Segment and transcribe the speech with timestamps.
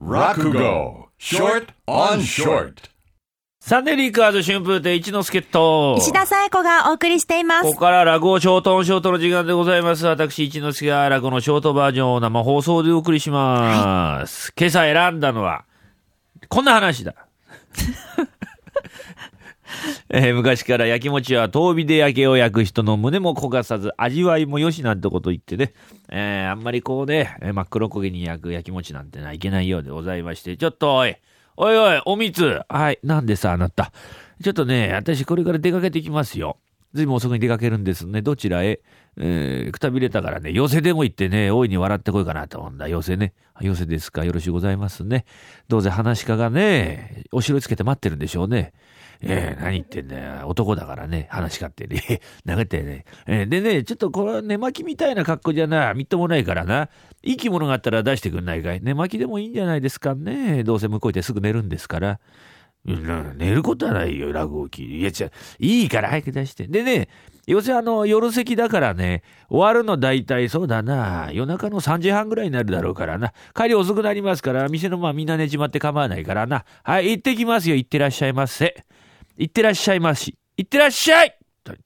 [0.00, 2.88] Rakugo, short on short.
[3.60, 7.80] サンデーリーカーズ春風亭一之輔と、石田紗友子がお送りしていますここ。
[7.80, 10.06] から落語ショートオンショートの時間でございます。
[10.06, 14.54] 私、一之輔が落語のショートバージョンを生放送でお送りします。
[14.58, 15.66] 今朝選んだのは、
[16.48, 17.14] こんな話だ。
[20.10, 25.72] えー昔から焼き餅は遠火で焼けを焼く人の胸も焦がさず味わいも良しなんてこと言ってね、
[26.08, 31.16] えーあんまりこうね、えー真っ黒焦げに焼く焼き餅なんてのはいけないようでございまして、ちょっとおい、
[31.56, 32.60] おいおい、おみつ。
[32.68, 33.92] はい、なんでさ、あなた。
[34.42, 36.56] ちょっとね、私これから出かけてきますよ。
[36.94, 38.20] ずいぶん遅くに出かけるんですね。
[38.20, 38.80] どちらへ？
[39.16, 42.88] えーくたびれたからね、寄せでも行ってね、大いに笑ってこいかなと思うんだ。
[42.88, 43.32] 寄せね。
[43.60, 44.24] 寄せですか。
[44.24, 45.24] よろしゅうございますね。
[45.68, 48.72] どうせ話し家がね、お城つけて待ってるんでしょうね。
[49.22, 50.48] えー何言ってんだよ。
[50.48, 52.20] 男だからね、話し家ってね。
[52.46, 53.04] 投げてね。
[53.26, 56.88] えーでね、ちょっとこれ寝巻きみたいな格好じゃな、みっともないからな。
[57.22, 58.80] いい着物があったら出してくんないかい。
[58.82, 60.64] 寝巻きでもいいんじゃないですかね。
[60.64, 62.18] どうせ向こう行ってすぐ寝るんですから。
[62.84, 65.00] 寝ることはないよ、落語機。
[65.00, 65.32] いや、違う。
[65.58, 66.66] いいから早く出して。
[66.66, 67.08] でね、
[67.46, 73.32] 要するにあの、夜席だからね、終わるの大体そうだな、夜中の3時半ぐらいになるだろうからな。
[73.54, 76.64] 帰り遅くなりますから、店のまあみんな寝ちまって構わないからな。
[76.82, 77.76] はい、行ってきますよ。
[77.76, 78.84] 行ってらっしゃいませ。
[79.36, 80.36] 行ってらっしゃいまし。
[80.56, 81.78] 行ってらっしゃいとは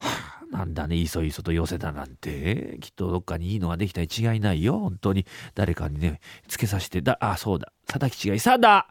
[0.00, 2.78] あなんだね、いそいそと寄せだなんて。
[2.80, 4.78] きっとどっかにいいのができたに違いないよ。
[4.78, 5.26] 本当に。
[5.54, 7.02] 誰かにね、つけさせて。
[7.02, 7.72] だ、あ、そうだ。
[7.86, 8.38] 佐々木違い。
[8.38, 8.88] さだ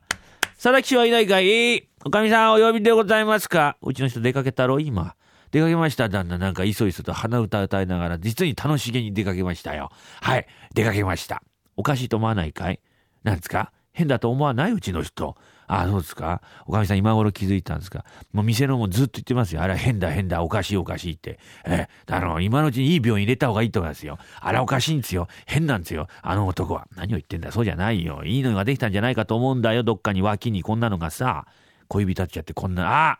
[0.64, 3.76] 佐々木氏はいないかいおかみさんお呼びでございますか？
[3.82, 4.80] うちの人出かけたろ？
[4.80, 5.14] 今。
[5.52, 6.38] 出かけました、旦那。
[6.38, 9.92] なんか、いそいそと鼻歌歌いながら、実に楽しげに出かけましたよ。
[10.22, 11.44] はい、出かけました。
[11.76, 12.80] おかしいと思わないかい？
[13.24, 13.74] なんですか？
[13.92, 14.72] 変だと思わない？
[14.72, 15.36] うちの人。
[15.68, 16.42] ああ、そうですか？
[16.66, 18.06] おかみさん今頃気づいたんですか？
[18.32, 19.62] もう店のもずっと言ってますよ。
[19.62, 21.40] あれ変だ変だ、おかしいおかしいって。
[21.66, 24.18] ええ、あの、今のうちにいい病院入れた方がいいと思いますよ。
[24.40, 25.28] あれおかしいんですよ。
[25.46, 26.08] 変なんですよ。
[26.22, 26.88] あの男は。
[26.96, 28.24] 何を言ってんだそうじゃないよ。
[28.26, 29.84] いいのができたんじゃないかと思うんだよ。
[29.84, 31.46] どっかに脇にこんなのがさ、
[31.88, 33.20] 小指立っちゃってこんな、あ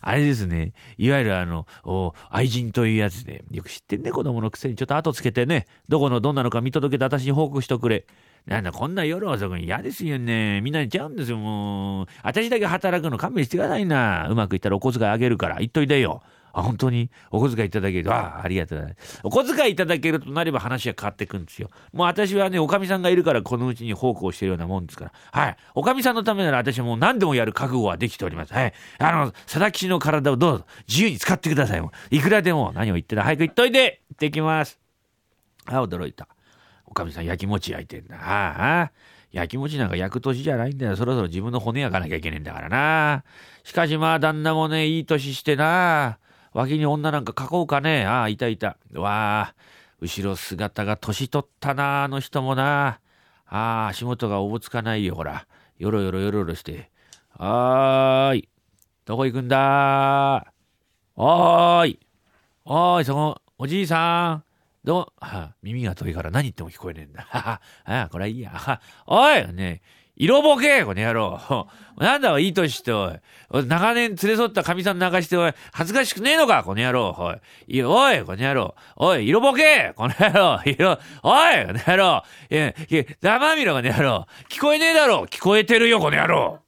[0.00, 0.72] あれですね。
[0.96, 1.66] いわゆるあの、
[2.30, 4.76] 愛人というやつで、よく知ってんね、子供のくせに。
[4.76, 8.06] ちょっと後つけてね、どこのどんなのか見届けて私に報告しとくれ。
[8.48, 10.62] なんだ、こんな夜遅くに嫌ですよね。
[10.62, 12.06] みんな寝ちゃうんですよ、もう。
[12.22, 14.26] 私だけ働くの勘弁してくださいな。
[14.28, 16.22] うまくいったらお小遣いあげるから、言っといてよ。
[16.54, 17.10] あ、本当に？
[17.30, 18.14] お小遣いいただけると。
[18.14, 19.20] ああ、ありがとうございます。
[19.22, 21.68] お小遣いいただけるとなれば話が変わってくんですよ。
[21.92, 25.12] もう私はね、おかみさんがいるからこのうちに奉公してるようなもんですから。
[25.30, 25.56] はい。
[25.74, 28.54] おかみさんのためなら私はもう何でもやる覚悟はできております。
[28.54, 28.72] はい。
[28.98, 31.82] あの、佐々木氏の体をどうぞ自由に使ってください。
[32.10, 34.78] いくらでも何を言ってる早く言っといて行ってきます。
[35.66, 36.28] あ、驚いた。
[36.90, 38.16] おかみさん焼き餅焼いてんだ。
[38.16, 38.92] ああ。
[39.30, 40.96] 焼き餅なんか焼く年じゃないんだよ。
[40.96, 43.24] そろそろ自分の骨焼かなきゃいけねえんだからな。
[43.62, 46.18] しかしまあ旦那もね、いい年してな。
[46.54, 48.06] 脇に女なんか描こうかね。
[48.06, 48.78] ああ、いたいた。
[48.94, 49.54] わあ、
[50.00, 53.00] 後ろ姿が年取ったな、あの人もな。
[53.46, 55.46] ああ、足元がおぼつかないよ、ほら。
[55.76, 56.90] よろよろよろよろして。
[57.36, 58.48] はーい。
[59.04, 60.52] どこ行くんだ？
[61.16, 62.00] おーい。
[62.64, 64.47] おーい、そこ、おじいさん。
[64.84, 67.26] どう、はあ、耳が遠いから何言っても聞こえねえんだ。
[67.28, 68.80] はは、ああ、これはいいや。
[69.06, 69.82] おいね
[70.20, 71.68] 色ボケこの野郎。
[71.96, 73.66] なんだおい、い年して、おい。
[73.66, 75.52] 長年連れ添った神さん泣かして、おい。
[75.72, 77.14] 恥ずかしくねえのかこの野郎。
[77.16, 77.82] おい。
[77.84, 78.74] おい、この野郎。
[78.96, 80.60] おい、色ボケこの野郎。
[80.64, 82.24] 色、おい、この野郎。
[82.50, 84.26] いや、いや、黙みろ、この野郎。
[84.48, 85.22] 聞こえねえだろ。
[85.24, 86.60] 聞こえてるよ、この野郎。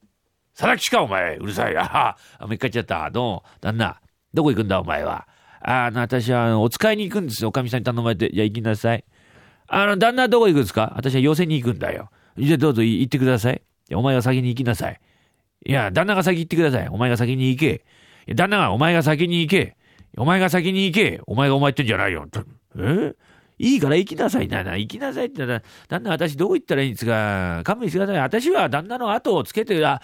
[0.56, 1.36] 佐々木か、お前。
[1.36, 1.76] うるさい。
[1.76, 2.18] あは。
[2.40, 3.10] もう一回言っちゃった。
[3.10, 3.24] どう？
[3.24, 4.00] も、旦那。
[4.32, 5.26] どこ行くんだ、お前は。
[5.60, 7.50] あの、私は、お使いに行くんですよ。
[7.50, 8.30] おかみさんに頼まれて。
[8.32, 9.04] じゃあ行きなさい。
[9.68, 10.92] あの、旦那はどこ行くんですか？
[10.96, 12.10] 私は寄せに行くんだよ。
[12.38, 13.62] じゃあどうぞ行ってください。
[13.92, 15.00] お前が先に行きなさい。
[15.66, 16.88] いや、旦那が先行ってください。
[16.88, 17.84] お前が先に行け。
[18.34, 19.76] 旦那がお前が先に行け。
[20.16, 21.20] お前が先に行け。
[21.26, 22.26] お前がお前ってんじゃないよ。
[22.78, 23.14] え？
[23.58, 24.64] いいから行きなさいな。
[24.64, 27.60] な行きなさいって言ったら、旦那私どこ行ったらいいんですか？
[27.62, 28.18] 勘弁してください。
[28.18, 30.00] 私は旦那の後をつけて、あ、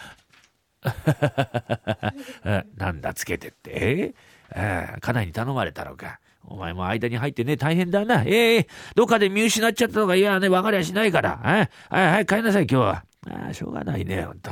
[0.85, 3.71] あ なんだつけてって？
[3.75, 4.15] え？
[4.55, 6.21] あ家内に頼まれたのか。
[6.49, 8.23] お前も間に入ってね、大変だな。
[8.25, 11.41] ええどっかで見失っちゃったのが、いやね、分かりゃしないから。
[11.43, 13.05] はい、はい、はい、帰りなさい、今日は。
[13.29, 14.51] ああ、しょうがないね、ほんと。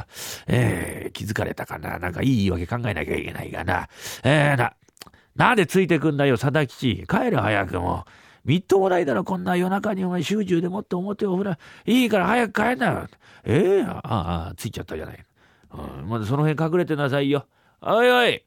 [0.49, 1.99] ええ気づかれたかな。
[1.99, 3.89] なんかいい言い訳考えなきゃいけないがな。
[4.25, 4.75] ええな、
[5.37, 7.05] なんでついてくんだよ、佐々吉。
[7.09, 8.05] 帰る早くも。
[8.45, 11.59] みっともないだろ、こんな夜中にお前、集中でもって表を振ら。
[11.87, 13.09] いいから早く帰んなよ。
[13.45, 14.01] ええあ
[14.51, 15.25] あ、ついちゃったじゃない。
[15.73, 17.47] うん、まだその辺隠れてなさいよ。
[17.81, 18.43] おいおい、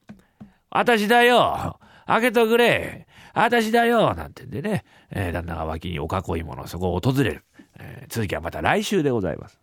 [0.70, 1.80] 私だよ。
[2.06, 3.08] 開けとくれ。
[3.34, 4.14] 私だよ。
[4.16, 7.44] なんてんでね、えー旦那が脇にお囲いもの、そこを訪れる。
[7.80, 9.60] えー続きはまた来週でございます。